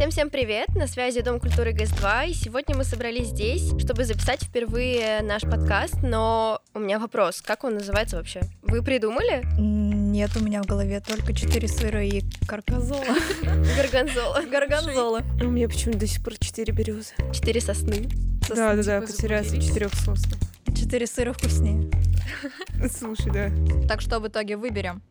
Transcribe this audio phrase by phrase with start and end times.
[0.00, 0.74] Всем-всем привет!
[0.74, 5.96] На связи Дом культуры ГС-2, и сегодня мы собрались здесь, чтобы записать впервые наш подкаст,
[6.02, 8.40] но у меня вопрос, как он называется вообще?
[8.62, 9.44] Вы придумали?
[9.58, 13.04] Нет, у меня в голове только четыре сыра и карказола.
[13.76, 14.40] Горгонзола.
[14.50, 15.20] Горгонзола.
[15.38, 17.12] У меня почему-то до сих пор четыре березы.
[17.34, 18.08] Четыре сосны.
[18.48, 20.40] Да, да, да, конфедерация четырех соснов.
[20.74, 21.90] Четыре сыра вкуснее.
[22.90, 23.86] Слушай, да.
[23.86, 25.02] Так что в итоге выберем?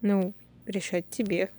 [0.00, 0.32] Ну,
[0.64, 1.50] решать тебе.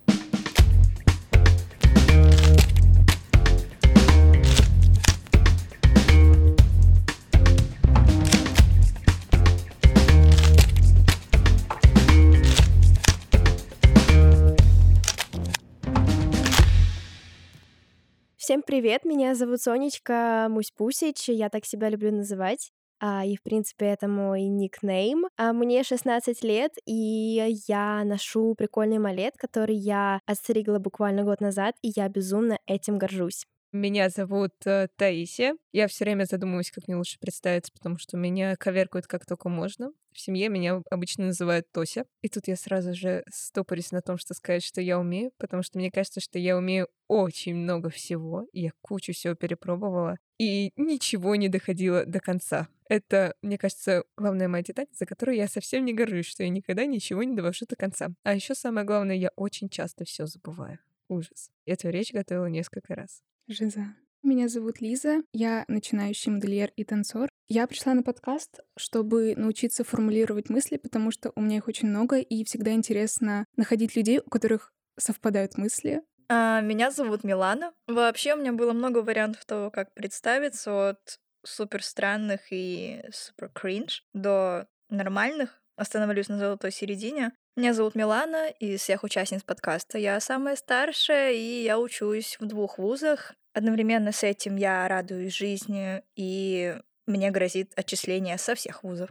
[18.56, 22.70] Всем привет, меня зовут Сонечка Мусь-Пусич, я так себя люблю называть.
[22.98, 25.26] А, и, в принципе, это мой никнейм.
[25.36, 31.74] А, мне 16 лет, и я ношу прикольный малет, который я отстригла буквально год назад,
[31.82, 33.44] и я безумно этим горжусь.
[33.76, 35.54] Меня зовут э, Таисия.
[35.70, 39.92] Я все время задумываюсь, как мне лучше представиться, потому что меня коверкают как только можно.
[40.14, 42.06] В семье меня обычно называют Тося.
[42.22, 45.76] И тут я сразу же стопорюсь на том, что сказать, что я умею, потому что
[45.76, 48.48] мне кажется, что я умею очень много всего.
[48.54, 50.16] Я кучу всего перепробовала.
[50.38, 52.68] И ничего не доходило до конца.
[52.88, 56.86] Это, мне кажется, главная моя деталь, за которую я совсем не горжусь, что я никогда
[56.86, 58.08] ничего не довожу до конца.
[58.22, 60.78] А еще самое главное, я очень часто все забываю.
[61.08, 61.50] Ужас.
[61.66, 63.20] Эту речь готовила несколько раз.
[63.48, 63.94] Жиза.
[64.24, 67.28] Меня зовут Лиза, я начинающий модельер и танцор.
[67.46, 72.18] Я пришла на подкаст, чтобы научиться формулировать мысли, потому что у меня их очень много,
[72.18, 76.02] и всегда интересно находить людей, у которых совпадают мысли.
[76.28, 77.72] А, меня зовут Милана.
[77.86, 84.04] Вообще у меня было много вариантов того, как представиться от супер странных и супер кринж
[84.12, 85.62] до нормальных.
[85.76, 87.30] Остановлюсь на золотой середине.
[87.58, 92.76] Меня зовут Милана, из всех участниц подкаста я самая старшая, и я учусь в двух
[92.76, 93.32] вузах.
[93.54, 99.08] Одновременно с этим я радуюсь жизни, и мне грозит отчисление со всех вузов.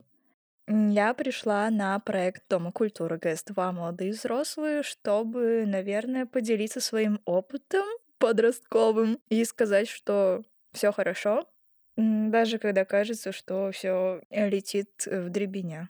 [0.67, 7.87] Я пришла на проект Дома культуры ГС-2 «Молодые взрослые», чтобы, наверное, поделиться своим опытом
[8.19, 11.49] подростковым и сказать, что все хорошо,
[11.97, 15.89] даже когда кажется, что все летит в дребеня.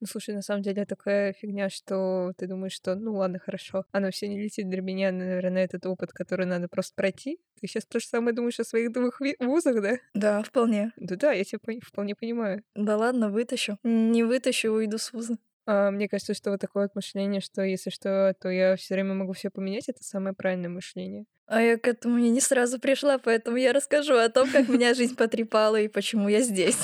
[0.00, 4.10] Ну, слушай, на самом деле такая фигня, что ты думаешь, что ну ладно, хорошо, оно
[4.10, 7.38] все не летит для меня, наверное, этот опыт, который надо просто пройти.
[7.60, 9.96] Ты сейчас то же самое думаешь о своих двух вузах, да?
[10.14, 10.92] Да, вполне.
[10.96, 12.62] Да-да, я тебя вполне понимаю.
[12.74, 13.78] Да ладно, вытащу.
[13.82, 15.38] Не вытащу, уйду с вуза.
[15.66, 19.14] А, мне кажется, что вот такое вот мышление, что если что, то я все время
[19.14, 21.26] могу все поменять, это самое правильное мышление.
[21.48, 25.14] А я к этому не сразу пришла, поэтому я расскажу о том, как меня жизнь
[25.16, 26.78] потрепала и почему я здесь.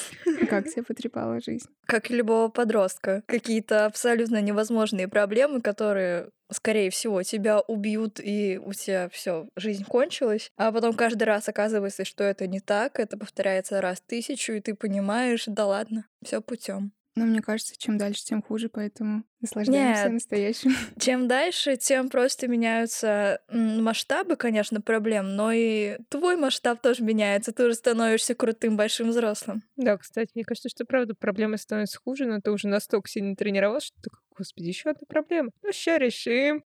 [0.49, 1.67] Как тебя потрепала жизнь?
[1.87, 3.23] Как и любого подростка.
[3.27, 10.51] Какие-то абсолютно невозможные проблемы, которые скорее всего, тебя убьют, и у тебя все, жизнь кончилась.
[10.57, 14.75] А потом каждый раз оказывается, что это не так, это повторяется раз тысячу, и ты
[14.75, 16.93] понимаешь, да ладно, все путем.
[17.15, 20.13] Но мне кажется, чем дальше, тем хуже, поэтому наслаждаемся Нет.
[20.15, 20.73] настоящим.
[20.99, 27.53] Чем дальше, тем просто меняются масштабы, конечно, проблем, но и твой масштаб тоже меняется.
[27.53, 29.63] Ты уже становишься крутым большим взрослым.
[29.77, 33.89] Да, кстати, мне кажется, что правда проблемы становятся хуже, но ты уже настолько сильно тренировался,
[33.89, 35.51] что ты, господи, еще одна проблема.
[35.63, 36.65] Ну, сейчас решим.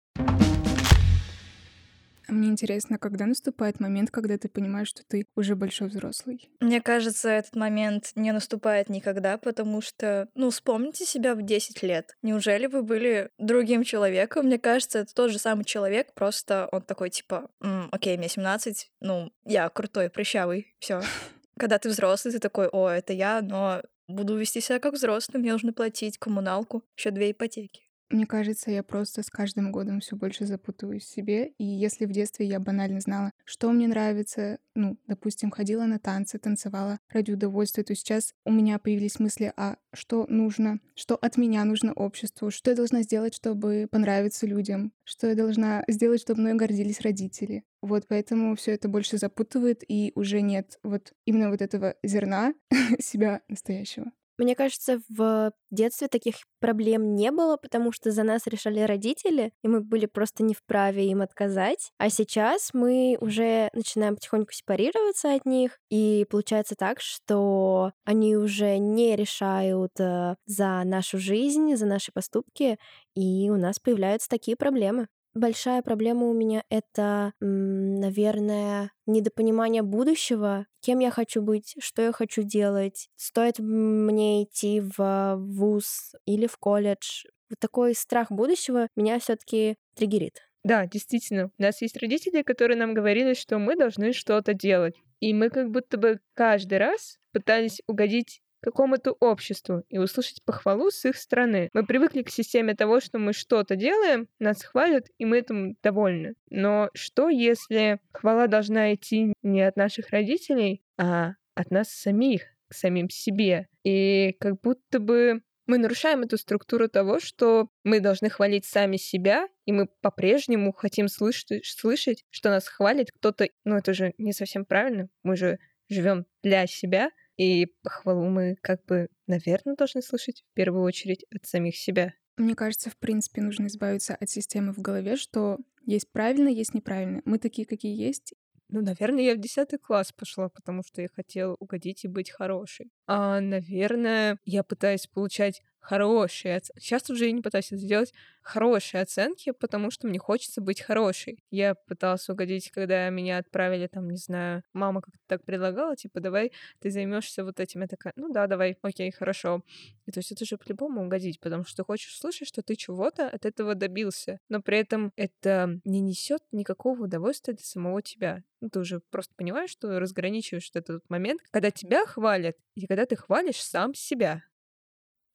[2.31, 6.49] Мне интересно, когда наступает момент, когда ты понимаешь, что ты уже большой взрослый?
[6.61, 12.15] Мне кажется, этот момент не наступает никогда, потому что, ну, вспомните себя в 10 лет.
[12.21, 14.45] Неужели вы были другим человеком?
[14.45, 18.91] Мне кажется, это тот же самый человек, просто он такой, типа, М, окей, мне 17,
[19.01, 21.01] ну, я крутой, прыщавый, все.
[21.57, 25.51] Когда ты взрослый, ты такой, о, это я, но буду вести себя как взрослый, мне
[25.51, 27.90] нужно платить коммуналку, еще две ипотеки.
[28.11, 31.53] Мне кажется, я просто с каждым годом все больше запутываюсь в себе.
[31.57, 36.37] И если в детстве я банально знала, что мне нравится, ну, допустим, ходила на танцы,
[36.37, 41.63] танцевала ради удовольствия, то сейчас у меня появились мысли, а что нужно, что от меня
[41.63, 46.55] нужно обществу, что я должна сделать, чтобы понравиться людям, что я должна сделать, чтобы мной
[46.55, 47.63] гордились родители.
[47.81, 52.53] Вот поэтому все это больше запутывает, и уже нет вот именно вот этого зерна
[52.99, 54.11] себя настоящего.
[54.41, 59.67] Мне кажется, в детстве таких проблем не было, потому что за нас решали родители, и
[59.67, 61.91] мы были просто не вправе им отказать.
[61.99, 68.79] А сейчас мы уже начинаем потихоньку сепарироваться от них, и получается так, что они уже
[68.79, 72.79] не решают э, за нашу жизнь, за наши поступки,
[73.13, 75.07] и у нас появляются такие проблемы.
[75.33, 82.43] Большая проблема у меня это, наверное, недопонимание будущего, кем я хочу быть, что я хочу
[82.43, 87.23] делать, стоит мне идти в вуз или в колледж.
[87.49, 90.41] Вот такой страх будущего меня все-таки триггерит.
[90.63, 94.95] Да, действительно, у нас есть родители, которые нам говорили, что мы должны что-то делать.
[95.21, 101.05] И мы как будто бы каждый раз пытались угодить какому-то обществу и услышать похвалу с
[101.05, 101.69] их стороны.
[101.73, 106.35] Мы привыкли к системе того, что мы что-то делаем, нас хвалят, и мы этому довольны.
[106.49, 112.73] Но что, если хвала должна идти не от наших родителей, а от нас самих, к
[112.73, 113.67] самим себе?
[113.83, 119.47] И как будто бы мы нарушаем эту структуру того, что мы должны хвалить сами себя,
[119.65, 123.47] и мы по-прежнему хотим слышать, слышать, что нас хвалит кто-то.
[123.63, 125.07] Ну, это же не совсем правильно.
[125.23, 127.09] Мы же живем для себя,
[127.41, 132.13] и похвалу мы как бы, наверное, должны слышать в первую очередь от самих себя.
[132.37, 137.23] Мне кажется, в принципе, нужно избавиться от системы в голове, что есть правильно, есть неправильно.
[137.25, 138.35] Мы такие, какие есть.
[138.69, 142.91] Ну, наверное, я в десятый класс пошла, потому что я хотела угодить и быть хорошей.
[143.07, 146.79] А, наверное, я пытаюсь получать хорошие оценки.
[146.79, 148.13] Сейчас уже я не пытаюсь это сделать.
[148.41, 151.43] Хорошие оценки, потому что мне хочется быть хорошей.
[151.51, 156.51] Я пыталась угодить, когда меня отправили, там, не знаю, мама как-то так предлагала, типа, давай
[156.79, 157.81] ты займешься вот этим.
[157.81, 159.63] Я такая, ну да, давай, окей, хорошо.
[160.05, 163.27] И то есть это же по-любому угодить, потому что ты хочешь слышать, что ты чего-то
[163.27, 164.39] от этого добился.
[164.49, 168.43] Но при этом это не несет никакого удовольствия для самого тебя.
[168.61, 173.15] Ну, ты уже просто понимаешь, что разграничиваешь этот момент, когда тебя хвалят, и когда ты
[173.15, 174.43] хвалишь сам себя.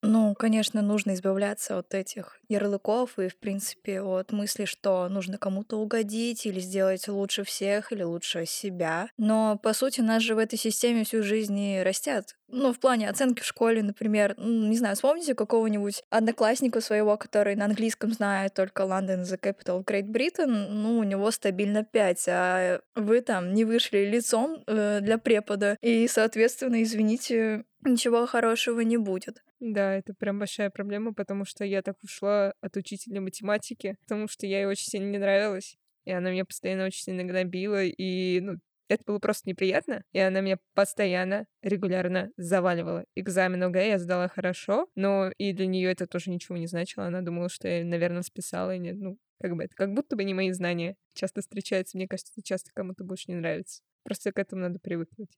[0.06, 5.78] Ну, конечно, нужно избавляться от этих ярлыков и, в принципе, от мысли, что нужно кому-то
[5.78, 9.08] угодить или сделать лучше всех или лучше себя.
[9.18, 12.36] Но, по сути, нас же в этой системе всю жизнь и растят.
[12.48, 17.56] Ну, в плане оценки в школе, например, ну, не знаю, вспомните какого-нибудь одноклассника своего, который
[17.56, 22.80] на английском знает только London the capital Great Britain, ну, у него стабильно 5, а
[22.94, 29.42] вы там не вышли лицом э, для препода, и, соответственно, извините, ничего хорошего не будет.
[29.60, 34.46] Да, это прям большая проблема, потому что я так ушла от учителя математики, потому что
[34.46, 35.76] я ей очень сильно не нравилась.
[36.04, 38.58] И она меня постоянно очень сильно гнобила, и, ну,
[38.88, 43.04] это было просто неприятно, и она меня постоянно, регулярно заваливала.
[43.16, 47.06] Экзамен ОГЭ я сдала хорошо, но и для нее это тоже ничего не значило.
[47.06, 50.22] Она думала, что я, наверное, списала, и нет, ну, как бы это как будто бы
[50.24, 50.96] не мои знания.
[51.14, 53.82] Часто встречается, мне кажется, это часто кому-то больше не нравится.
[54.04, 55.30] Просто к этому надо привыкнуть.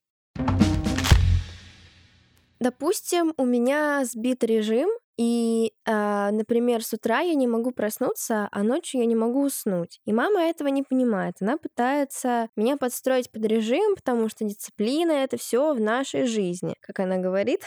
[2.61, 8.63] Допустим, у меня сбит режим, и, э, например, с утра я не могу проснуться, а
[8.63, 10.01] ночью я не могу уснуть.
[10.05, 11.37] И мама этого не понимает.
[11.41, 17.01] Она пытается меня подстроить под режим, потому что дисциплина это все в нашей жизни, как
[17.01, 17.63] она говорит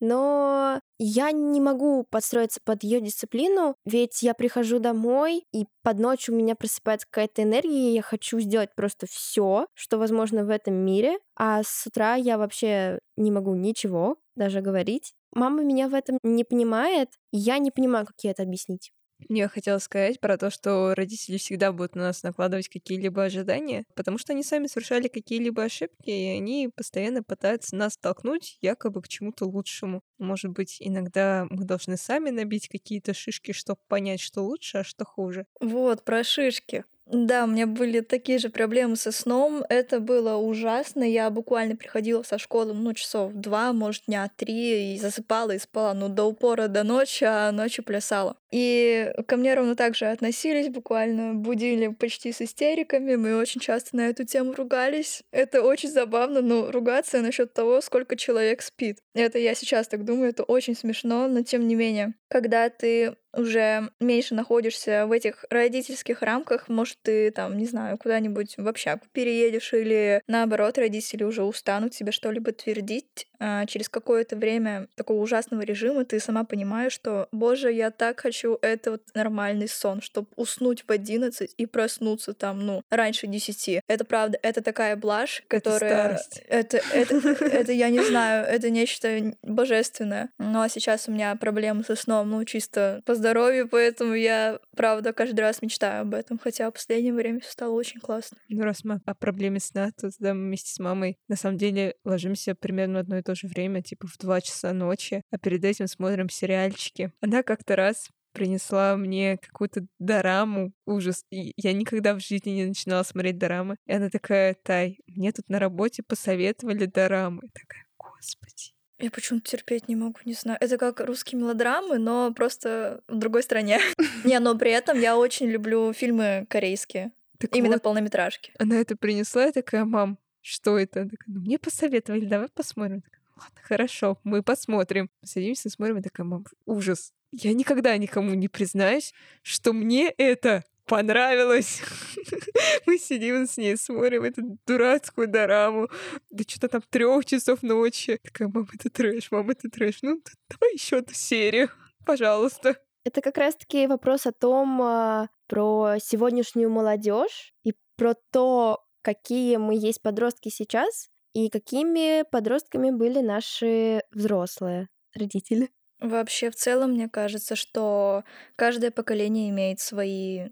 [0.00, 6.28] но я не могу подстроиться под ее дисциплину, ведь я прихожу домой, и под ночь
[6.28, 10.74] у меня просыпается какая-то энергия, и я хочу сделать просто все, что возможно в этом
[10.74, 15.12] мире, а с утра я вообще не могу ничего даже говорить.
[15.32, 18.92] Мама меня в этом не понимает, и я не понимаю, как ей это объяснить.
[19.28, 24.18] Я хотела сказать про то, что родители всегда будут на нас накладывать какие-либо ожидания, потому
[24.18, 29.46] что они сами совершали какие-либо ошибки, и они постоянно пытаются нас толкнуть якобы к чему-то
[29.46, 30.02] лучшему.
[30.18, 35.04] Может быть, иногда мы должны сами набить какие-то шишки, чтобы понять, что лучше, а что
[35.04, 35.46] хуже.
[35.60, 36.84] Вот, про шишки.
[37.06, 39.62] Да, у меня были такие же проблемы со сном.
[39.68, 41.04] Это было ужасно.
[41.04, 45.92] Я буквально приходила со школы, ну, часов два, может, дня три, и засыпала, и спала,
[45.92, 48.36] ну, до упора до ночи, а ночью плясала.
[48.50, 53.16] И ко мне ровно так же относились, буквально будили почти с истериками.
[53.16, 55.24] Мы очень часто на эту тему ругались.
[55.30, 58.98] Это очень забавно, но ругаться насчет того, сколько человек спит.
[59.14, 62.14] Это я сейчас так думаю, это очень смешно, но тем не менее.
[62.28, 68.54] Когда ты уже меньше находишься в этих родительских рамках, может, ты там, не знаю, куда-нибудь
[68.56, 74.88] в общагу переедешь, или наоборот, родители уже устанут тебе что-либо твердить, а через какое-то время
[74.94, 80.00] такого ужасного режима ты сама понимаешь, что, боже, я так хочу, это вот нормальный сон,
[80.00, 83.82] чтобы уснуть в 11 и проснуться там, ну, раньше 10.
[83.86, 86.18] Это правда, это такая блажь, которая...
[86.48, 90.30] Это, это, это, это, я не знаю, это нечто божественное.
[90.38, 95.14] Ну, а сейчас у меня проблемы со сном, ну, чисто по здоровью, поэтому я, правда,
[95.14, 98.36] каждый раз мечтаю об этом, хотя в последнее время все стало очень классно.
[98.50, 101.94] Ну, раз мы о проблеме сна, то да, мы вместе с мамой на самом деле
[102.04, 105.64] ложимся примерно в одно и то же время, типа в 2 часа ночи, а перед
[105.64, 107.12] этим смотрим сериальчики.
[107.22, 111.24] Она как-то раз принесла мне какую-то дораму, ужас.
[111.30, 113.76] И я никогда в жизни не начинала смотреть дорамы.
[113.86, 117.40] И она такая, Тай, мне тут на работе посоветовали дорамы.
[117.44, 118.73] Я такая, господи.
[118.98, 120.58] Я почему-то терпеть не могу, не знаю.
[120.60, 123.80] Это как русские мелодрамы, но просто в другой стране.
[124.24, 127.12] Не, но при этом я очень люблю фильмы корейские.
[127.52, 128.52] Именно полнометражки.
[128.58, 131.04] Она это принесла, я такая, мам, что это?
[131.04, 133.02] такая, ну, мне посоветовали, давай посмотрим.
[133.36, 135.10] Ладно, хорошо, мы посмотрим.
[135.22, 137.12] Садимся, смотрим, и такая, мам, ужас.
[137.32, 141.82] Я никогда никому не признаюсь, что мне это понравилось.
[142.86, 145.88] Мы сидим с ней, смотрим эту дурацкую дораму.
[146.30, 148.18] Да что-то там трех часов ночи.
[148.22, 150.02] Такая, мама, это трэш, мама, это трэш.
[150.02, 151.70] Ну, давай еще одну серию,
[152.04, 152.76] пожалуйста.
[153.04, 159.74] Это как раз-таки вопрос о том, а, про сегодняшнюю молодежь и про то, какие мы
[159.76, 165.70] есть подростки сейчас и какими подростками были наши взрослые родители.
[166.00, 168.24] Вообще, в целом, мне кажется, что
[168.56, 170.48] каждое поколение имеет свои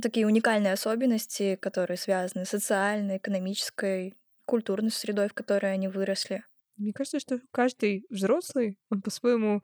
[0.00, 4.14] такие уникальные особенности, которые связаны с социальной, экономической,
[4.46, 6.44] культурной средой, в которой они выросли.
[6.76, 9.62] Мне кажется, что каждый взрослый, он по-своему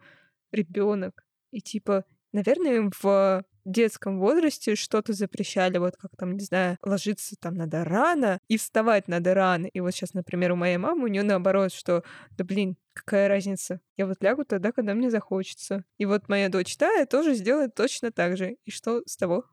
[0.52, 1.24] ребенок.
[1.50, 7.54] И типа, наверное, в детском возрасте что-то запрещали, вот как там, не знаю, ложиться там
[7.54, 9.66] надо рано и вставать надо рано.
[9.66, 13.80] И вот сейчас, например, у моей мамы, у нее наоборот, что, да блин, какая разница?
[13.96, 15.84] Я вот лягу тогда, когда мне захочется.
[15.98, 18.56] И вот моя дочь Тая тоже сделает точно так же.
[18.64, 19.44] И что с того?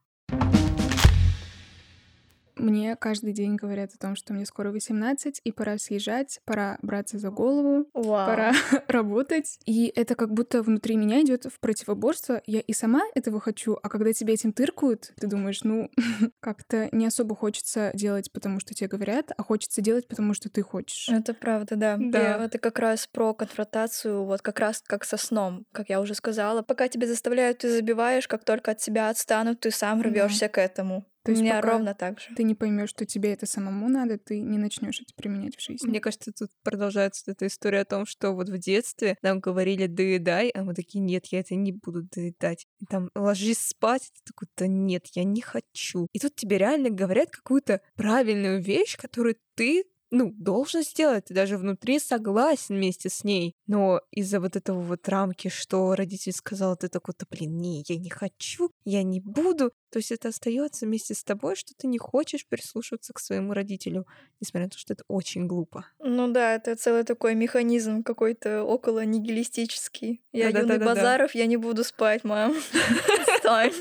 [2.55, 7.17] Мне каждый день говорят о том, что мне скоро 18, и пора съезжать, пора браться
[7.17, 8.27] за голову, Вау.
[8.27, 8.53] пора
[8.88, 9.59] работать.
[9.65, 12.41] И это как будто внутри меня идет в противоборство.
[12.45, 15.89] Я и сама этого хочу, а когда тебе этим тыркают, ты думаешь, ну,
[16.39, 20.62] как-то не особо хочется делать, потому что тебе говорят, а хочется делать, потому что ты
[20.62, 21.09] хочешь.
[21.09, 21.97] Это правда, да.
[22.00, 22.38] Да.
[22.41, 26.15] И это как раз про конфронтацию, вот как раз как со сном, как я уже
[26.15, 26.62] сказала.
[26.62, 30.09] Пока тебя заставляют, ты забиваешь, как только от тебя отстанут, ты сам Да.
[30.09, 31.05] рвешься к этому.
[31.25, 32.36] То У есть меня пока ровно так же.
[32.36, 35.88] Ты не поймешь, что тебе это самому надо, ты не начнешь это применять в жизни.
[35.88, 40.50] Мне кажется, тут продолжается эта история о том, что вот в детстве нам говорили «доедай»,
[40.50, 42.67] а мы такие «нет, я это не буду доедать».
[42.79, 46.08] И там «ложись спать», ты такой «да нет, я не хочу».
[46.13, 51.57] И тут тебе реально говорят какую-то правильную вещь, которую ты ну, должен сделать, ты даже
[51.57, 53.55] внутри согласен вместе с ней.
[53.67, 57.97] Но из-за вот этого вот рамки, что родитель сказал, ты такой, да блин, не, я
[57.97, 59.71] не хочу, я не буду.
[59.91, 64.05] То есть это остается вместе с тобой, что ты не хочешь прислушиваться к своему родителю,
[64.41, 65.85] несмотря на то, что это очень глупо.
[66.00, 70.21] Ну да, это целый такой механизм какой-то около нигилистический.
[70.33, 70.95] Я юный Да-да-да-да-да.
[70.95, 72.55] Базаров, я не буду спать, мам.
[73.27, 73.74] Отстань.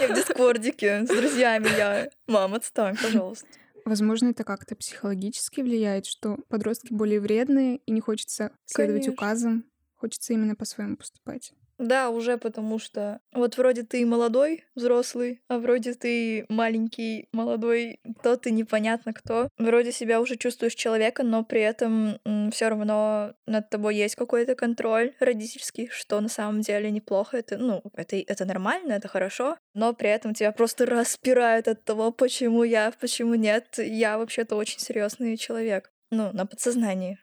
[0.00, 2.10] Я в дискордике с друзьями, я...
[2.26, 3.46] Мам, отстань, пожалуйста.
[3.88, 9.14] Возможно, это как-то психологически влияет, что подростки более вредные и не хочется следовать Конечно.
[9.14, 9.64] указам,
[9.94, 11.54] хочется именно по-своему поступать.
[11.78, 18.36] Да, уже потому что вот вроде ты молодой, взрослый, а вроде ты маленький, молодой, кто
[18.36, 19.48] ты, непонятно кто.
[19.58, 22.18] Вроде себя уже чувствуешь человека, но при этом
[22.50, 27.38] все равно над тобой есть какой-то контроль родительский, что на самом деле неплохо.
[27.38, 32.10] Это, ну, это, это нормально, это хорошо, но при этом тебя просто распирает от того,
[32.10, 33.78] почему я, почему нет.
[33.78, 35.92] Я вообще-то очень серьезный человек.
[36.10, 37.18] Ну, на подсознании.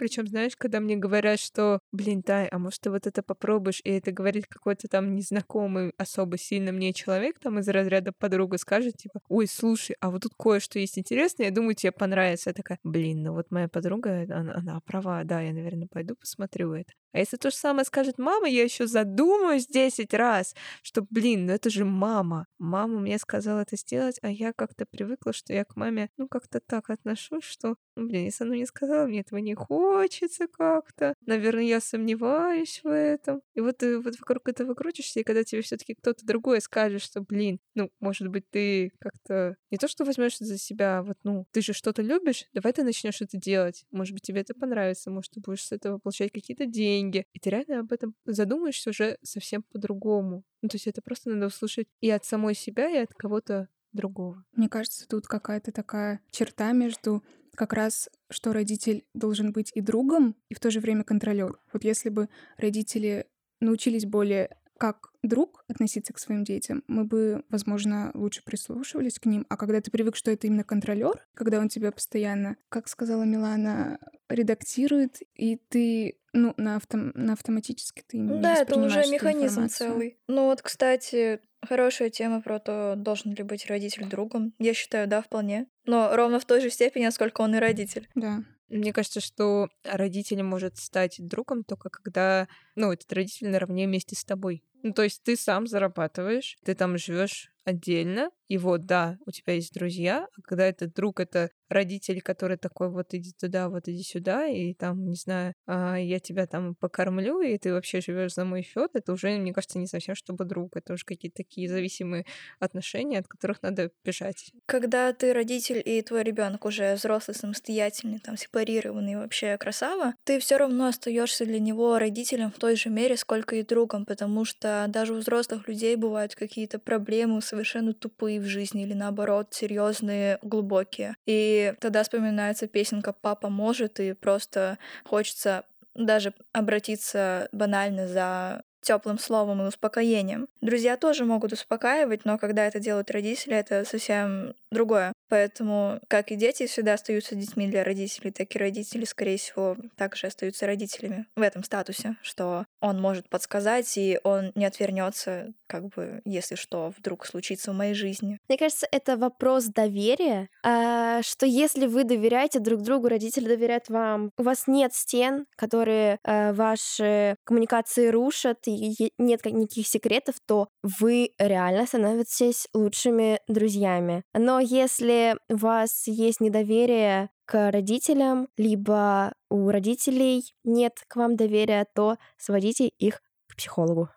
[0.00, 3.90] Причем, знаешь, когда мне говорят, что, блин, Тай, а может ты вот это попробуешь, и
[3.90, 9.20] это говорит какой-то там незнакомый, особо сильно мне человек, там из разряда подруга скажет, типа,
[9.28, 12.48] ой, слушай, а вот тут кое-что есть интересное, я думаю, тебе понравится.
[12.48, 16.72] Я такая, блин, ну вот моя подруга, она, она права, да, я, наверное, пойду посмотрю
[16.72, 16.94] это.
[17.12, 21.52] А если то же самое скажет мама, я еще задумаюсь 10 раз, что, блин, ну
[21.52, 22.46] это же мама.
[22.58, 26.60] Мама мне сказала это сделать, а я как-то привыкла, что я к маме, ну, как-то
[26.60, 31.14] так отношусь, что, ну, блин, если она мне сказала, мне этого не хочется как-то.
[31.26, 33.42] Наверное, я сомневаюсь в этом.
[33.54, 37.20] И вот ты вот вокруг этого крутишься, и когда тебе все-таки кто-то другой скажет, что,
[37.22, 41.46] блин, ну, может быть, ты как-то не то, что возьмешь за себя, а вот, ну,
[41.52, 43.84] ты же что-то любишь, давай ты начнешь это делать.
[43.90, 46.99] Может быть, тебе это понравится, может, ты будешь с этого получать какие-то деньги.
[47.32, 50.44] И ты реально об этом задумаешься уже совсем по-другому.
[50.62, 54.44] Ну, то есть это просто надо услышать и от самой себя, и от кого-то другого.
[54.52, 60.36] Мне кажется, тут какая-то такая черта между как раз, что родитель должен быть и другом,
[60.48, 61.58] и в то же время контролер.
[61.72, 63.26] Вот если бы родители
[63.60, 69.44] научились более как друг относиться к своим детям, мы бы, возможно, лучше прислушивались к ним.
[69.50, 73.98] А когда ты привык, что это именно контролер, когда он тебя постоянно, как сказала Милана,
[74.30, 77.12] редактирует, и ты, ну, на, автом...
[77.14, 80.16] на автоматически ты не Да, это уже механизм целый.
[80.28, 84.54] Ну вот, кстати, хорошая тема про то, должен ли быть родитель другом.
[84.58, 85.66] Я считаю, да, вполне.
[85.84, 88.08] Но ровно в той же степени, насколько он и родитель.
[88.14, 88.44] Да.
[88.70, 94.24] Мне кажется, что родитель может стать другом только когда, ну, этот родитель наравне вместе с
[94.24, 94.62] тобой.
[94.82, 99.54] Ну, то есть ты сам зарабатываешь, ты там живешь отдельно, и вот, да, у тебя
[99.54, 104.02] есть друзья, а когда этот друг— это родитель, который такой, вот иди туда, вот иди
[104.02, 108.44] сюда, и там, не знаю, а, я тебя там покормлю, и ты вообще живешь за
[108.44, 112.26] мой счет, это уже, мне кажется, не совсем чтобы друг, это уже какие-то такие зависимые
[112.58, 114.52] отношения, от которых надо бежать.
[114.66, 120.56] Когда ты родитель и твой ребенок уже взрослый, самостоятельный, там, сепарированный, вообще красава, ты все
[120.56, 125.14] равно остаешься для него родителем в той же мере, сколько и другом, потому что даже
[125.14, 131.14] у взрослых людей бывают какие-то проблемы совершенно тупые в жизни или наоборот серьезные, глубокие.
[131.26, 135.64] И тогда вспоминается песенка «Папа может», и просто хочется
[135.94, 140.48] даже обратиться банально за теплым словом и успокоением.
[140.60, 145.12] Друзья тоже могут успокаивать, но когда это делают родители, это совсем другое.
[145.30, 150.26] Поэтому, как и дети всегда остаются детьми для родителей, так и родители, скорее всего, также
[150.26, 156.20] остаются родителями в этом статусе, что он может подсказать, и он не отвернется, как бы,
[156.24, 158.38] если что вдруг случится в моей жизни.
[158.48, 164.32] Мне кажется, это вопрос доверия, а, что если вы доверяете друг другу, родители доверяют вам,
[164.36, 171.30] у вас нет стен, которые а, ваши коммуникации рушат, и нет никаких секретов, то вы
[171.38, 174.22] реально становитесь лучшими друзьями.
[174.34, 181.86] Но если у вас есть недоверие к родителям, либо у родителей нет к вам доверия,
[181.94, 184.08] то сводите их к психологу.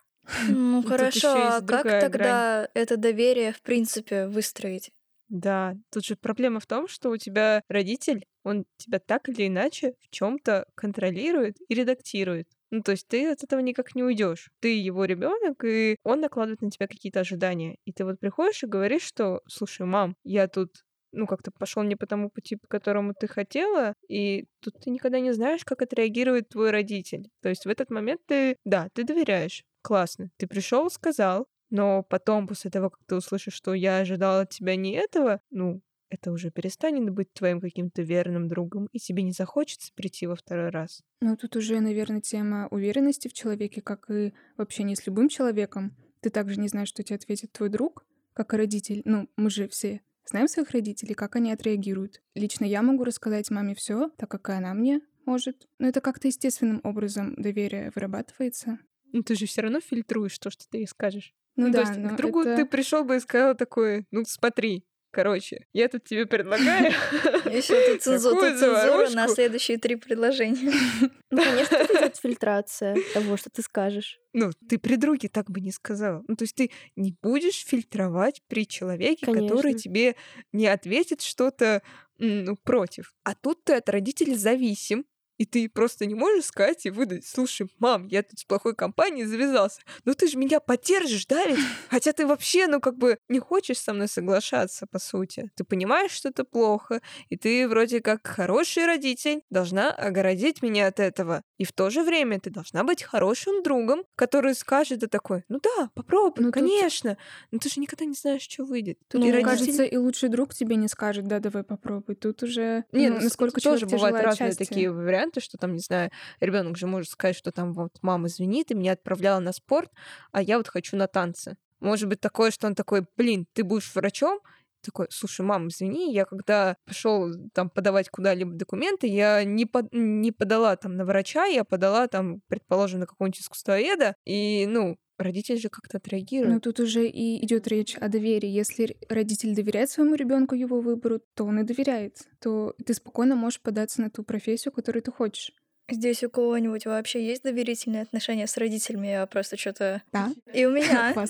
[0.48, 4.90] Ну хорошо, а как тогда это доверие в принципе выстроить?
[5.28, 9.94] Да, тут же проблема в том, что у тебя родитель, он тебя так или иначе
[10.00, 12.46] в чем-то контролирует и редактирует.
[12.70, 14.50] Ну, то есть ты от этого никак не уйдешь.
[14.60, 17.78] Ты его ребенок, и он накладывает на тебя какие-то ожидания.
[17.84, 20.84] И ты вот приходишь и говоришь, что, слушай, мам, я тут
[21.14, 25.20] ну, как-то пошел не по тому пути, по которому ты хотела, и тут ты никогда
[25.20, 27.30] не знаешь, как отреагирует твой родитель.
[27.42, 29.64] То есть в этот момент ты, да, ты доверяешь.
[29.82, 30.30] Классно.
[30.36, 34.76] Ты пришел, сказал, но потом, после того, как ты услышишь, что я ожидала от тебя
[34.76, 39.92] не этого, ну, это уже перестанет быть твоим каким-то верным другом, и тебе не захочется
[39.94, 41.02] прийти во второй раз.
[41.20, 45.96] Ну, тут уже, наверное, тема уверенности в человеке, как и в общении с любым человеком.
[46.20, 49.02] Ты также не знаешь, что тебе ответит твой друг, как и родитель.
[49.04, 52.22] Ну, мы же все знаем своих родителей, как они отреагируют.
[52.34, 55.68] Лично я могу рассказать маме все, так как и она мне может.
[55.78, 58.78] Но это как-то естественным образом доверие вырабатывается.
[59.12, 61.34] Ну, ты же все равно фильтруешь то, что ты ей скажешь.
[61.56, 62.56] Ну, ну да, то есть, к другу это...
[62.56, 64.84] ты пришел бы и сказал такое, ну смотри,
[65.14, 66.86] Короче, я тут тебе предлагаю.
[67.44, 70.72] Еще тут цензура на следующие три предложения.
[71.30, 74.20] Ну, конечно, это идет фильтрация того, что ты скажешь.
[74.32, 76.22] Ну, ты при друге так бы не сказала.
[76.28, 80.14] Ну, то есть ты не будешь фильтровать при человеке, который тебе
[80.52, 81.82] не ответит что-то
[82.18, 83.14] ну, против.
[83.24, 85.06] А тут ты от родителей зависим,
[85.38, 89.24] и ты просто не можешь сказать и выдать, слушай, мам, я тут с плохой компанией
[89.24, 91.58] завязался, ну ты же меня поддержишь, да ведь?
[91.90, 95.50] Хотя ты вообще, ну как бы не хочешь со мной соглашаться, по сути.
[95.56, 101.00] Ты понимаешь, что это плохо, и ты вроде как хороший родитель должна огородить меня от
[101.00, 101.42] этого.
[101.58, 105.60] И в то же время ты должна быть хорошим другом, который скажет и такой, ну
[105.60, 107.10] да, попробуй, ну, конечно.
[107.10, 107.18] Тут...
[107.52, 108.98] Но ты же никогда не знаешь, что выйдет.
[109.08, 109.50] Тут ну, и родители...
[109.50, 112.14] кажется, и лучший друг тебе не скажет, да, давай попробуй.
[112.14, 114.64] Тут уже, Нет, ну, насколько тоже бывают разные счастья.
[114.64, 116.10] такие варианты варианты, что там, не знаю,
[116.40, 119.90] ребенок же может сказать, что там вот мама, извини, ты меня отправляла на спорт,
[120.32, 121.56] а я вот хочу на танцы.
[121.80, 124.40] Может быть такое, что он такой, блин, ты будешь врачом,
[124.82, 130.30] такой, слушай, мам, извини, я когда пошел там подавать куда-либо документы, я не, под, не
[130.30, 135.68] подала там на врача, я подала там, предположим, на какого-нибудь искусствоведа, и, ну, родитель же
[135.68, 136.54] как-то отреагирует.
[136.54, 138.48] Ну тут уже и идет речь о доверии.
[138.48, 142.18] Если родитель доверяет своему ребенку его выбору, то он и доверяет.
[142.40, 145.52] То ты спокойно можешь податься на ту профессию, которую ты хочешь.
[145.90, 149.08] Здесь у кого-нибудь вообще есть доверительные отношения с родителями?
[149.08, 150.02] Я просто что-то...
[150.12, 150.30] Да.
[150.52, 151.14] И у меня.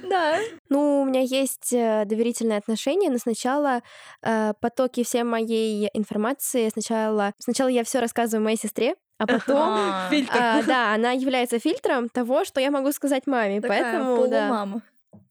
[0.08, 0.38] Да.
[0.68, 3.82] Ну, у меня есть э, доверительные отношения, но сначала
[4.22, 10.62] э, потоки всей моей информации, сначала, сначала я все рассказываю моей сестре, а потом, а,
[10.66, 14.48] да, она является фильтром того, что я могу сказать маме, Такая поэтому да.
[14.48, 14.82] мама.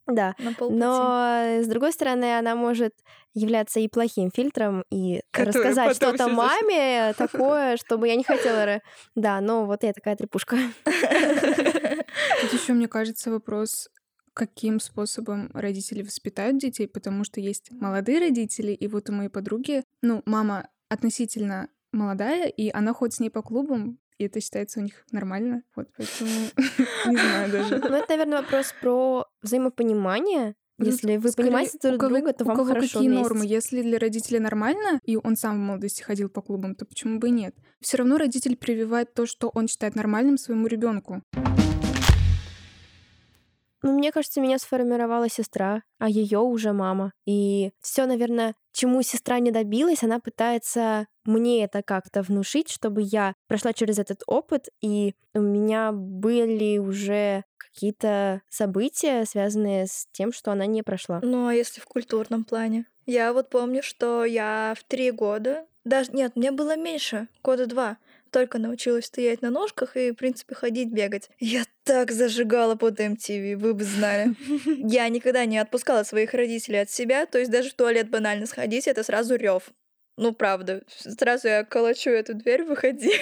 [0.06, 2.94] Да, но с другой стороны, она может
[3.34, 8.82] являться и плохим фильтром и Который рассказать что-то маме такое, чтобы я не хотела.
[9.16, 10.58] Да, но вот я такая трепушка.
[10.86, 13.90] Тут еще, мне кажется, вопрос
[14.34, 19.84] каким способом родители воспитают детей, потому что есть молодые родители, и вот у моей подруги,
[20.02, 24.84] ну, мама относительно молодая, и она ходит с ней по клубам, и это считается у
[24.84, 25.64] них нормально.
[25.76, 26.30] Вот поэтому
[27.08, 27.78] не знаю даже.
[27.78, 30.56] Ну, это, наверное, вопрос про взаимопонимание.
[30.78, 33.24] Ну, Если вы Скорее, понимаете друг друга, то вам у кого хорошо какие вместе.
[33.24, 33.46] нормы?
[33.46, 37.28] Если для родителей нормально, и он сам в молодости ходил по клубам, то почему бы
[37.28, 37.54] и нет?
[37.82, 41.22] Все равно родитель прививает то, что он считает нормальным своему ребенку.
[43.82, 47.14] Ну, мне кажется, меня сформировала сестра, а ее уже мама.
[47.26, 53.34] И все, наверное, чему сестра не добилась, она пытается мне это как-то внушить, чтобы я
[53.48, 60.52] прошла через этот опыт, и у меня были уже какие-то события, связанные с тем, что
[60.52, 61.20] она не прошла.
[61.22, 62.86] Ну, а если в культурном плане?
[63.06, 67.98] Я вот помню, что я в три года, даже нет, мне было меньше, года два,
[68.32, 71.30] только научилась стоять на ножках и, в принципе, ходить, бегать.
[71.40, 74.36] Я так зажигала под MTV, вы бы знали.
[74.88, 78.88] Я никогда не отпускала своих родителей от себя, то есть даже в туалет банально сходить,
[78.88, 79.72] это сразу рев.
[80.22, 83.14] Ну, правда, сразу я колочу эту дверь, выходи.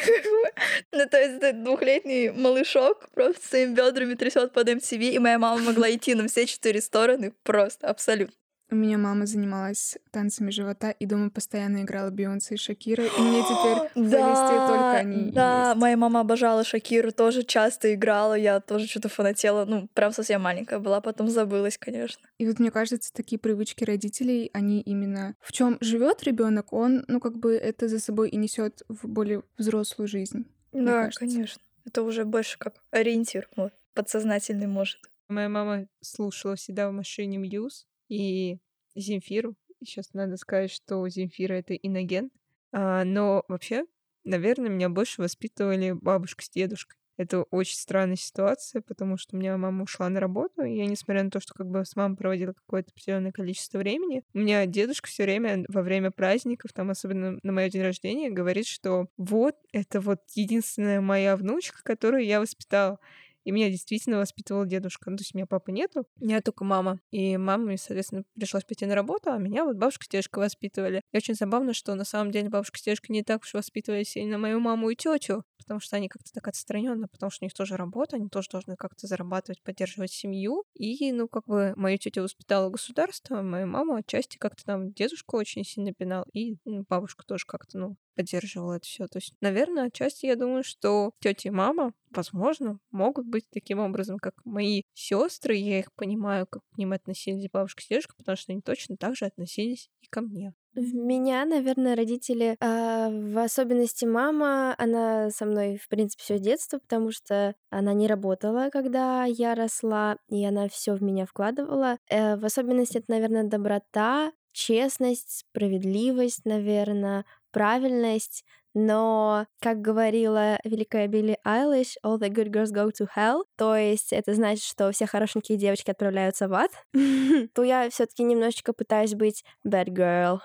[0.92, 5.62] ну, то есть этот двухлетний малышок просто своими бедрами трясет под MTV, и моя мама
[5.62, 8.36] могла идти на все четыре стороны просто, абсолютно.
[8.70, 13.42] У меня мама занималась танцами живота, и дома постоянно играла Бейонсе и Шакира, и мне
[13.44, 15.80] теперь в да, только они Да, есть.
[15.80, 20.80] моя мама обожала Шакиру, тоже часто играла, я тоже что-то фанатела, ну, прям совсем маленькая
[20.80, 22.28] была, потом забылась, конечно.
[22.40, 27.22] И вот мне кажется, такие привычки родителей, они именно в чем живет ребенок, он, ну,
[27.22, 30.46] как бы это за собой и несет в более взрослую жизнь.
[30.74, 31.62] Да, конечно.
[31.86, 35.00] Это уже больше как ориентир, вот, подсознательный может.
[35.30, 38.58] Моя мама слушала всегда в машине Мьюз, и
[38.96, 39.56] Земфиру.
[39.84, 42.32] Сейчас надо сказать, что Земфира— это иноген.
[42.72, 43.86] А, но вообще,
[44.24, 46.98] наверное, меня больше воспитывали бабушка с дедушкой.
[47.18, 51.24] Это очень странная ситуация, потому что у меня мама ушла на работу, и я, несмотря
[51.24, 55.08] на то, что как бы с мамой проводила какое-то определенное количество времени, у меня дедушка
[55.08, 60.00] все время во время праздников, там особенно на мое день рождения, говорит, что вот, это
[60.00, 63.00] вот единственная моя внучка, которую я воспитала.
[63.48, 65.10] И меня действительно воспитывал дедушка.
[65.10, 67.00] Ну, то есть у меня папы нету, у меня только мама.
[67.12, 71.02] И маме, соответственно, пришлось пойти на работу, а меня вот бабушка с дедушкой воспитывали.
[71.14, 74.38] И очень забавно, что на самом деле бабушка с дедушкой не так уж воспитывали сильно
[74.38, 77.76] мою маму и тетю, потому что они как-то так отстраненно, потому что у них тоже
[77.76, 80.64] работа, они тоже должны как-то зарабатывать, поддерживать семью.
[80.74, 85.66] И, ну, как бы мою тетю воспитала государство, мою маму отчасти как-то там дедушку очень
[85.66, 89.08] сильно пинал, и ну, бабушка тоже как-то, ну, поддерживала это все.
[89.08, 94.18] То есть, наверное, отчасти я думаю, что тетя и мама, возможно, могут быть таким образом,
[94.20, 95.56] как мои сестры.
[95.56, 99.18] Я их понимаю, как к ним относились бабушка и дедушка, потому что они точно так
[99.18, 100.54] же относились и ко мне.
[100.76, 106.78] В меня, наверное, родители, а, в особенности мама, она со мной, в принципе, все детство,
[106.78, 111.98] потому что она не работала, когда я росла, и она все в меня вкладывала.
[112.10, 118.44] Э, в особенности это, наверное, доброта, честность, справедливость, наверное, правильность,
[118.76, 124.14] но, как говорила великая Билли Айлиш, all the good girls go to hell, то есть
[124.14, 126.70] это значит, что все хорошенькие девочки отправляются в ад,
[127.56, 130.42] то я все таки немножечко пытаюсь быть bad girl.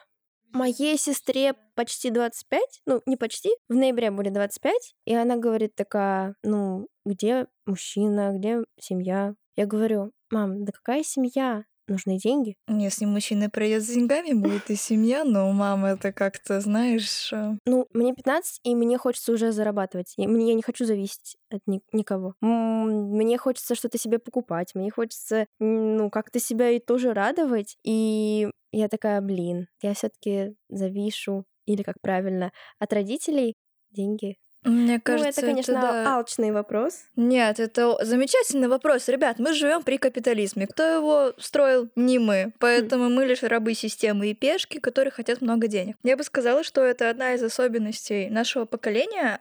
[0.52, 6.34] Моей сестре почти 25, ну, не почти, в ноябре будет 25, и она говорит такая,
[6.42, 9.34] ну, где мужчина, где семья?
[9.56, 11.64] Я говорю, мам, да какая семья?
[11.88, 12.56] Нужны деньги.
[12.68, 17.32] Если мужчина придет с деньгами, будет и семья, но у мамы это как-то, знаешь...
[17.32, 20.14] Э, ну, мне 15, и мне хочется уже зарабатывать.
[20.16, 22.34] И мне, я не хочу зависеть от ни, никого.
[22.40, 27.76] Мне хочется что-то себе покупать, мне хочется, ну, как-то себя и тоже радовать.
[27.84, 33.54] И я такая, блин, я все таки завишу, или как правильно, от родителей
[33.90, 36.16] деньги мне кажется, ну, это, конечно, это, да.
[36.16, 37.04] алчный вопрос.
[37.16, 39.08] Нет, это замечательный вопрос.
[39.08, 40.66] Ребят, мы живем при капитализме.
[40.66, 41.88] Кто его строил?
[41.96, 42.52] Не мы.
[42.60, 45.96] Поэтому мы лишь рабы системы и пешки, которые хотят много денег.
[46.04, 49.40] Я бы сказала, что это одна из особенностей нашего поколения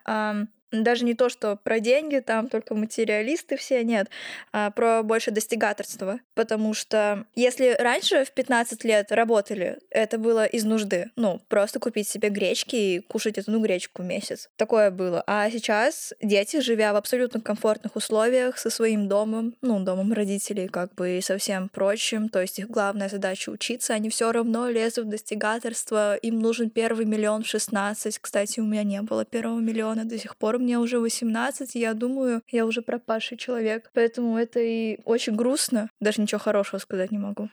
[0.71, 4.09] даже не то, что про деньги, там только материалисты все, нет,
[4.51, 6.19] а про больше достигаторство.
[6.33, 11.11] Потому что если раньше в 15 лет работали, это было из нужды.
[11.15, 14.49] Ну, просто купить себе гречки и кушать эту, ну, гречку в месяц.
[14.55, 15.23] Такое было.
[15.27, 20.93] А сейчас дети, живя в абсолютно комфортных условиях со своим домом, ну, домом родителей, как
[20.95, 25.05] бы и со всем прочим, то есть их главная задача учиться, они все равно лезут
[25.05, 28.19] в достигаторство, им нужен первый миллион в 16.
[28.19, 31.93] Кстати, у меня не было первого миллиона до сих пор, мне уже 18, и я
[31.93, 33.89] думаю, я уже пропавший человек.
[33.93, 35.89] Поэтому это и очень грустно.
[35.99, 37.49] Даже ничего хорошего сказать не могу.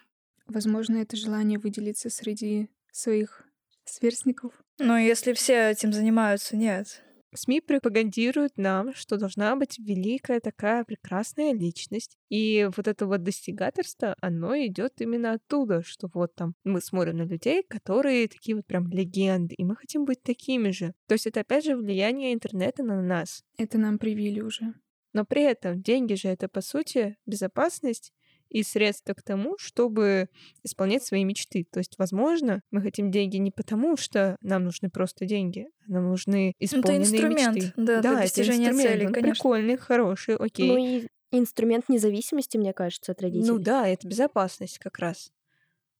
[0.46, 3.44] Возможно, это желание выделиться среди своих
[3.84, 4.52] сверстников.
[4.78, 7.02] Но если все этим занимаются, нет.
[7.34, 12.16] СМИ пропагандируют нам, что должна быть великая такая прекрасная личность.
[12.28, 17.22] И вот это вот достигаторство, оно идет именно оттуда, что вот там мы смотрим на
[17.22, 20.94] людей, которые такие вот прям легенды, и мы хотим быть такими же.
[21.06, 23.42] То есть это опять же влияние интернета на нас.
[23.56, 24.74] Это нам привили уже.
[25.12, 28.12] Но при этом деньги же это по сути безопасность
[28.48, 30.28] и средства к тому, чтобы
[30.62, 31.66] исполнять свои мечты.
[31.70, 36.08] То есть, возможно, мы хотим деньги не потому, что нам нужны просто деньги, а нам
[36.08, 37.72] нужны исполненные это инструмент, мечты.
[37.76, 38.90] Да, да для достижения это инструмент.
[38.90, 39.34] целей, Он конечно.
[39.34, 40.68] прикольный, хороший, окей.
[40.68, 43.48] Ну и инструмент независимости, мне кажется, от родителей.
[43.48, 45.30] Ну да, это безопасность как раз.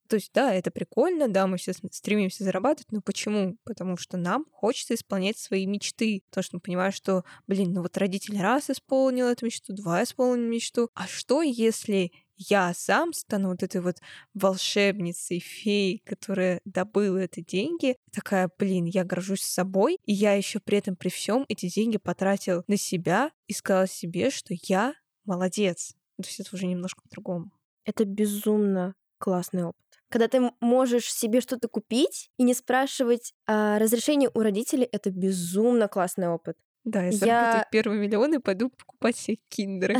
[0.08, 3.58] То есть, да, это прикольно, да, мы все стремимся зарабатывать, но почему?
[3.64, 6.22] Потому что нам хочется исполнять свои мечты.
[6.30, 10.48] Потому что мы понимаем, что, блин, ну вот родитель раз исполнил эту мечту, два исполнил
[10.48, 10.88] мечту.
[10.94, 13.96] А что, если я сам стану вот этой вот
[14.34, 20.78] волшебницей, феей, которая добыла эти деньги, такая, блин, я горжусь собой, и я еще при
[20.78, 25.94] этом при всем эти деньги потратил на себя и сказала себе, что я молодец.
[26.16, 27.50] То есть это уже немножко по-другому.
[27.84, 29.84] Это безумно классный опыт.
[30.10, 35.86] Когда ты можешь себе что-то купить и не спрашивать а, разрешения у родителей, это безумно
[35.88, 36.56] классный опыт.
[36.84, 37.68] Да, я заработаю я...
[37.70, 39.96] первый миллион и пойду покупать себе киндеры.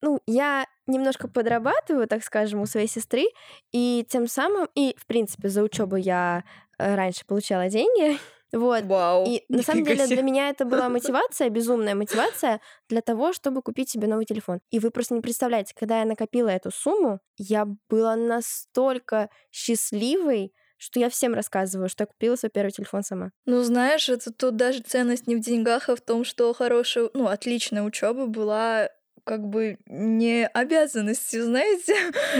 [0.00, 3.24] Ну, я немножко подрабатываю, так скажем, у своей сестры,
[3.72, 6.44] и тем самым, и, в принципе, за учебу я
[6.78, 8.18] э, раньше получала деньги,
[8.52, 8.84] вот.
[8.84, 9.26] Вау.
[9.26, 13.90] И на самом деле для меня это была мотивация, безумная мотивация для того, чтобы купить
[13.90, 14.60] себе новый телефон.
[14.70, 21.00] И вы просто не представляете, когда я накопила эту сумму, я была настолько счастливой, что
[21.00, 23.32] я всем рассказываю, что я купила свой первый телефон сама.
[23.46, 27.26] Ну, знаешь, это тут даже ценность не в деньгах, а в том, что хорошая, ну,
[27.26, 28.88] отличная учеба была
[29.28, 31.94] как бы не обязанностью, знаете?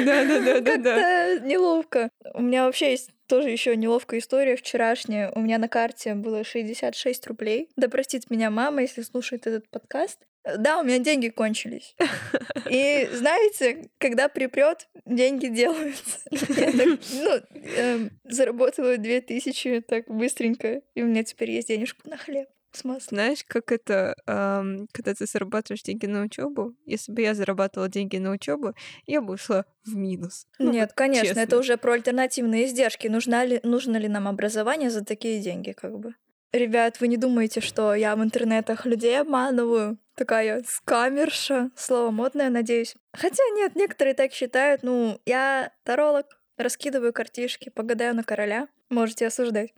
[0.07, 1.38] Да, да, да, да, да.
[1.40, 2.09] Неловко.
[2.33, 5.31] У меня вообще есть тоже еще неловкая история вчерашняя.
[5.35, 7.68] У меня на карте было 66 рублей.
[7.77, 10.18] Да простит меня мама, если слушает этот подкаст.
[10.57, 11.94] Да, у меня деньги кончились.
[12.70, 16.20] И знаете, когда припрет, деньги делаются.
[16.31, 22.16] Я так, ну, э, заработала 2000 так быстренько, и у меня теперь есть денежку на
[22.16, 23.16] хлеб с маслом.
[23.16, 26.74] Знаешь, как это, эм, когда ты зарабатываешь деньги на учебу?
[26.86, 28.74] Если бы я зарабатывала деньги на учебу,
[29.06, 30.46] я бы ушла в минус.
[30.58, 31.40] Ну, Нет, вот, конечно, честно.
[31.40, 33.08] это уже про альтернативные издержки.
[33.08, 36.14] Нужна ли, нужно ли нам образование за такие деньги, как бы?
[36.52, 39.98] Ребят, вы не думаете, что я в интернетах людей обманываю?
[40.14, 42.96] Такая скамерша, слово модное, надеюсь.
[43.12, 44.82] Хотя нет, некоторые так считают.
[44.82, 46.26] Ну, я таролог,
[46.59, 48.68] раскидываю картишки, погадаю на короля.
[48.90, 49.75] Можете осуждать.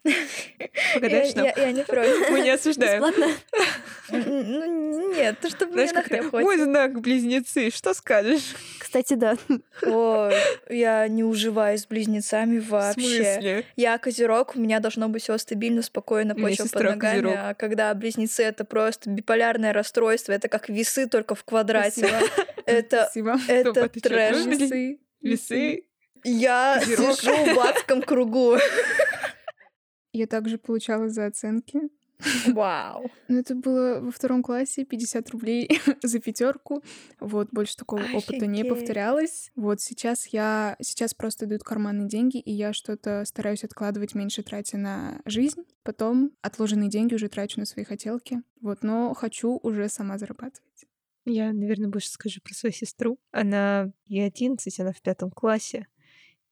[0.95, 2.31] Погадаешь я, я, я не против.
[2.31, 3.03] Мы не осуждаем.
[3.03, 3.27] Бесплатно?
[4.11, 8.55] Ну, нет, то чтобы мне на хлеб Мой знак близнецы, что скажешь?
[8.79, 9.37] Кстати, да.
[9.83, 10.35] Ой,
[10.69, 13.01] я не уживаюсь с близнецами вообще.
[13.01, 13.64] В смысле?
[13.77, 17.21] Я козерог, у меня должно быть все стабильно, спокойно, почва под ногами.
[17.21, 17.35] Козерог.
[17.37, 22.09] А когда близнецы это просто биполярное расстройство, это как весы только в квадрате.
[22.64, 23.11] Это,
[23.49, 24.37] это трэш.
[25.21, 25.89] Весы.
[26.24, 28.56] Я сижу в адском кругу.
[30.12, 31.80] Я также получала за оценки.
[32.48, 33.11] Вау.
[33.28, 36.83] Ну, это было во втором классе, 50 рублей за пятерку.
[37.18, 38.28] Вот, больше такого Офигеть.
[38.28, 39.50] опыта не повторялось.
[39.56, 40.76] Вот, сейчас я...
[40.80, 45.62] Сейчас просто дают карманные деньги, и я что-то стараюсь откладывать, меньше тратя на жизнь.
[45.83, 48.42] Потом отложенные деньги уже трачу на свои хотелки.
[48.61, 50.87] Вот, но хочу уже сама зарабатывать.
[51.24, 53.18] Я, наверное, больше скажу про свою сестру.
[53.30, 55.87] Она ей 11, она в пятом классе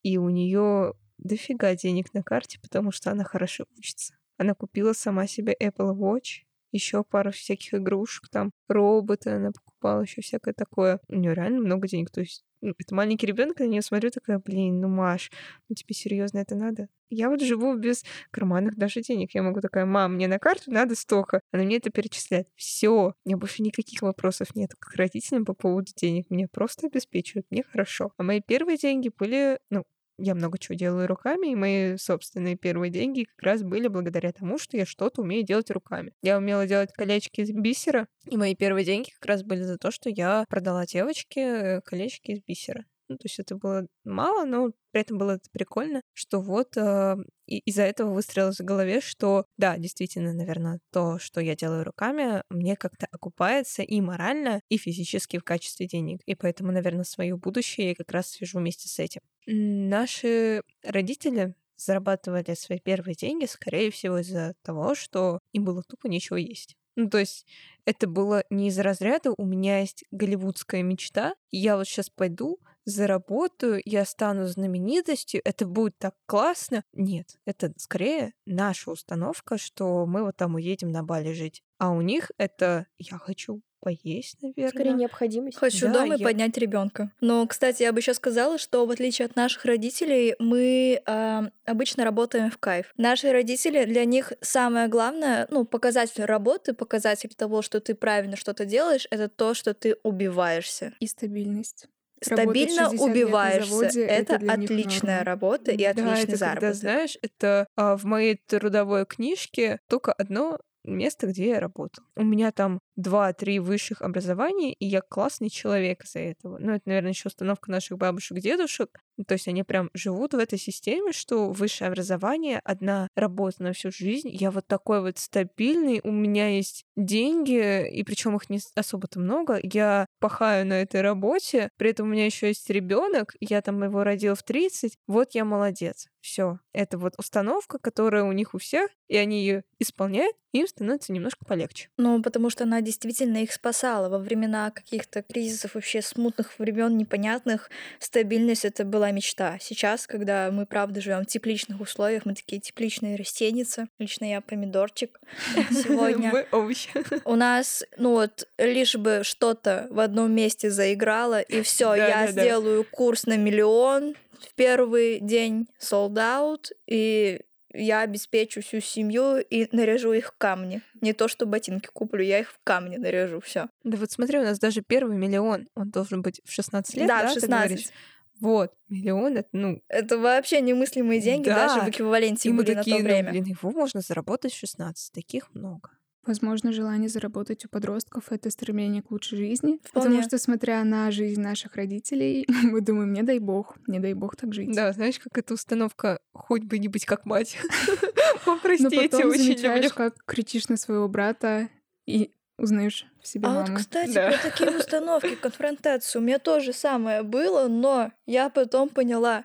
[0.02, 4.14] и у нее дофига денег на карте, потому что она хорошо учится.
[4.37, 10.22] Она купила сама себе Apple Watch, еще пару всяких игрушек, там роботы она покупала, еще
[10.22, 11.00] всякое такое.
[11.09, 12.11] У нее реально много денег.
[12.11, 15.31] То есть ну, это маленький ребенок, на нее смотрю, такая, блин, ну Маш,
[15.68, 16.88] ну тебе серьезно это надо?
[17.11, 19.35] Я вот живу без карманных даже денег.
[19.35, 21.40] Я могу такая, мам, мне на карту надо столько.
[21.52, 22.48] Она мне это перечисляет.
[22.54, 26.28] Все, у меня больше никаких вопросов нет к родителям по поводу денег.
[26.28, 28.12] Меня просто обеспечивают, мне хорошо.
[28.18, 29.85] А мои первые деньги были, ну,
[30.18, 34.59] я много чего делаю руками, и мои собственные первые деньги как раз были благодаря тому,
[34.59, 36.12] что я что-то умею делать руками.
[36.22, 39.90] Я умела делать колечки из бисера, и мои первые деньги как раз были за то,
[39.90, 42.85] что я продала девочке э, колечки из бисера.
[43.09, 47.16] Ну, то есть это было мало, но при этом было это прикольно, что вот э,
[47.47, 52.77] из-за этого выстрелилось в голове, что да, действительно, наверное, то, что я делаю руками, мне
[52.77, 56.21] как-то окупается и морально, и физически в качестве денег.
[56.27, 59.23] И поэтому, наверное, свое будущее я как раз свяжу вместе с этим.
[59.47, 66.37] Наши родители зарабатывали свои первые деньги, скорее всего, из-за того, что им было тупо нечего
[66.37, 66.77] есть.
[66.97, 67.47] Ну, то есть
[67.85, 73.81] это было не из разряда «у меня есть голливудская мечта, я вот сейчас пойду, заработаю,
[73.85, 76.83] я стану знаменитостью, это будет так классно.
[76.92, 81.62] Нет, это скорее наша установка, что мы вот там уедем на Бали жить.
[81.79, 84.70] А у них это «я хочу поесть, наверное.
[84.70, 85.57] Скорее необходимость.
[85.57, 86.24] Хочу да, дома я...
[86.24, 87.12] поднять ребенка.
[87.20, 92.05] Но, кстати, я бы еще сказала, что в отличие от наших родителей, мы э, обычно
[92.05, 92.92] работаем в кайф.
[92.96, 98.64] Наши родители для них самое главное, ну, показатель работы, показатель того, что ты правильно что-то
[98.64, 100.94] делаешь, это то, что ты убиваешься.
[100.98, 101.87] И стабильность
[102.22, 103.70] стабильно убиваешься.
[103.70, 106.61] Заводе, это, это отличная работа и да, отличный это заработок.
[106.61, 112.04] Когда, знаешь, это а, в моей трудовой книжке только одно место, где я работал.
[112.16, 116.59] У меня там два-три высших образования, и я классный человек из-за этого.
[116.59, 119.00] Ну, это, наверное, еще установка наших бабушек, дедушек.
[119.18, 123.72] Ну, то есть они прям живут в этой системе, что высшее образование, одна работа на
[123.72, 124.28] всю жизнь.
[124.31, 129.59] Я вот такой вот стабильный, у меня есть деньги, и причем их не особо-то много.
[129.62, 134.04] Я пахаю на этой работе, при этом у меня еще есть ребенок, я там его
[134.04, 134.96] родил в 30.
[135.09, 136.07] Вот я молодец.
[136.20, 136.59] Все.
[136.72, 141.44] Это вот установка, которая у них у всех, и они ее исполняют, им становится немножко
[141.44, 141.88] полегче.
[141.96, 144.09] Ну, потому что она действительно их спасала.
[144.09, 149.59] Во времена каких-то кризисов, вообще смутных времен, непонятных, стабильность это была мечта.
[149.61, 153.88] Сейчас, когда мы, правда, живем в тепличных условиях, мы такие тепличные растеницы.
[153.99, 155.21] Лично я помидорчик
[155.71, 156.31] сегодня.
[156.33, 156.90] Мы овощи.
[157.25, 162.85] У нас, ну вот, лишь бы что-то в одном месте заиграло, и все, я сделаю
[162.85, 167.40] курс на миллион в первый день sold out, и
[167.75, 170.83] я обеспечу всю семью и наряжу их в камни.
[171.01, 173.68] Не то, что ботинки куплю, я их в камни наряжу, все.
[173.85, 177.23] Да вот смотри, у нас даже первый миллион, он должен быть в 16 лет, Да,
[177.23, 177.92] да, в ты 16.
[178.40, 181.68] Вот, миллион, это, ну, Это вообще немыслимые деньги, Да.
[181.68, 183.31] даже в эквиваленте и мы были такие, на то ну, время.
[183.31, 185.90] блин, его можно заработать в 16, таких много.
[186.27, 189.81] Возможно, желание заработать у подростков— это стремление к лучшей жизни.
[189.83, 190.09] Вполне.
[190.09, 194.37] Потому что, смотря на жизнь наших родителей, мы думаем, не дай бог, не дай бог
[194.37, 194.74] так жить.
[194.74, 197.57] Да, знаешь, как эта установка «хоть бы не быть как мать».
[198.62, 199.90] Простите, потом очень замечаешь, люблю.
[199.94, 201.68] как кричишь на своего брата
[202.07, 203.66] и узнаешь в себе А маму.
[203.68, 204.31] вот, кстати, Да.
[204.31, 209.44] про такие установки, конфронтацию, у меня тоже самое было, но я потом поняла,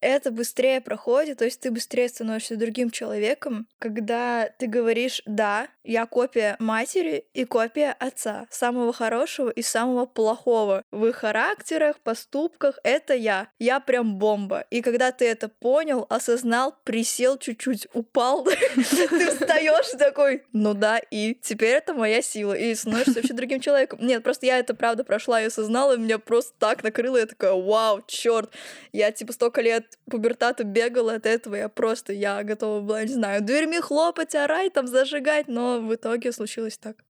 [0.00, 6.06] это быстрее проходит, то есть ты быстрее становишься другим человеком, когда ты говоришь «да, я
[6.06, 10.82] копия матери и копия отца, самого хорошего и самого плохого.
[10.90, 13.48] В их характерах, поступках это я.
[13.58, 14.64] Я прям бомба».
[14.70, 21.34] И когда ты это понял, осознал, присел чуть-чуть, упал, ты встаешь такой «ну да, и
[21.34, 22.52] теперь это моя сила».
[22.52, 23.98] И становишься вообще другим человеком.
[24.02, 27.52] Нет, просто я это правда прошла и осознала, и меня просто так накрыло, я такая
[27.52, 28.52] «вау, черт,
[28.92, 33.42] я типа столько лет пубертата бегала от этого, я просто, я готова была, не знаю,
[33.42, 37.04] дверьми хлопать, орать, там зажигать, но в итоге случилось так.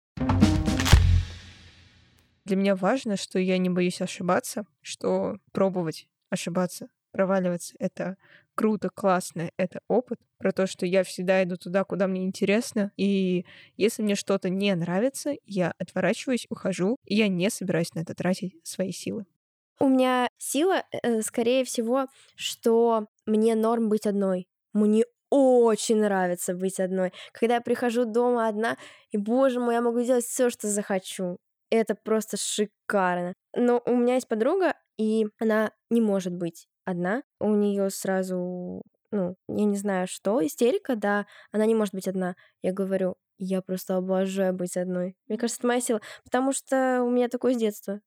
[2.45, 8.17] Для меня важно, что я не боюсь ошибаться, что пробовать ошибаться, проваливаться— это
[8.53, 13.45] круто, классно, это опыт, про то, что я всегда иду туда, куда мне интересно, и
[13.77, 18.55] если мне что-то не нравится, я отворачиваюсь, ухожу, и я не собираюсь на это тратить
[18.63, 19.25] свои силы.
[19.79, 24.47] У меня сила, э, скорее всего, что мне норм быть одной.
[24.73, 27.11] Мне очень нравится быть одной.
[27.33, 28.77] Когда я прихожу дома одна,
[29.11, 31.37] и, боже мой, я могу делать все, что захочу.
[31.69, 33.33] Это просто шикарно.
[33.55, 37.23] Но у меня есть подруга, и она не может быть одна.
[37.39, 42.35] У нее сразу, ну, я не знаю что, истерика, да, она не может быть одна.
[42.61, 45.17] Я говорю, я просто обожаю быть одной.
[45.27, 47.99] Мне кажется, это моя сила, потому что у меня такое с детства.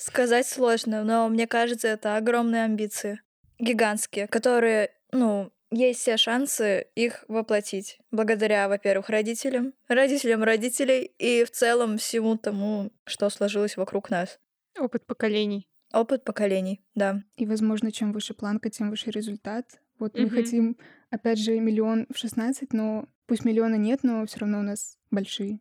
[0.00, 3.20] Сказать сложно, но мне кажется, это огромные амбиции.
[3.58, 7.98] Гигантские, которые, ну, есть все шансы их воплотить.
[8.10, 14.40] Благодаря, во-первых, родителям, родителям родителей и в целом всему тому, что сложилось вокруг нас.
[14.78, 15.68] Опыт поколений.
[15.92, 17.22] Опыт поколений, да.
[17.36, 19.66] И, возможно, чем выше планка, тем выше результат.
[19.98, 20.30] Вот мы Мгм.
[20.34, 20.76] хотим,
[21.10, 25.60] опять же, миллион в 16, но пусть миллиона нет, но все равно у нас большие.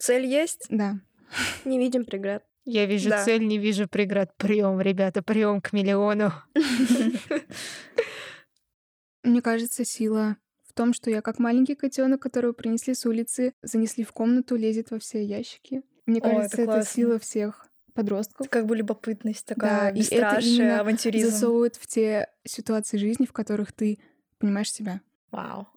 [0.00, 0.66] Цель есть?
[0.68, 0.96] Да.
[1.64, 2.42] Не видим преград.
[2.70, 3.24] Я вижу Да.
[3.24, 4.36] цель, не вижу преград.
[4.36, 6.32] Прием, ребята, прием к миллиону.
[9.22, 14.04] Мне кажется, сила в том, что я как маленький котенок, которого принесли с улицы, занесли
[14.04, 15.82] в комнату, лезет во все ящики.
[16.04, 18.42] Мне О, кажется, это сила всех подростков.
[18.42, 21.30] Это как бы любопытность такая, и это бесстрашие, именно авантюризм.
[21.30, 23.98] Засовывает в те ситуации жизни, в которых ты
[24.38, 25.00] понимаешь себя.
[25.30, 25.68] Вау.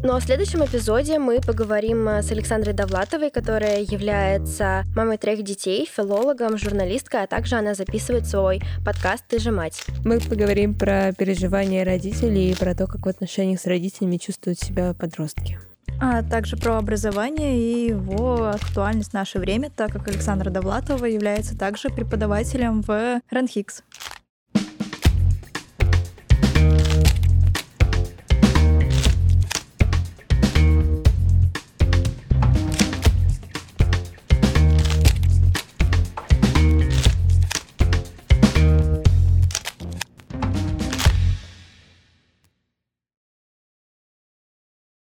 [0.00, 5.42] Ну а в следующем эпизоде мы поговорим э, с Александрой Довлатовой, которая является мамой трех
[5.42, 9.84] детей, филологом, журналисткой, а также она записывает свой подкаст «Ты же мать».
[10.04, 14.94] Мы поговорим про переживания родителей и про то, как в отношениях с родителями чувствуют себя
[14.94, 15.58] подростки.
[16.00, 21.58] А также про образование и его актуальность в наше время, так как Александра Довлатова является
[21.58, 23.82] также преподавателем в РАНХИКС.